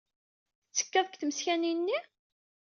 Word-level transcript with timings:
Tettekkad 0.65 1.07
deg 1.09 1.17
tmeskanin-nni? 1.19 1.99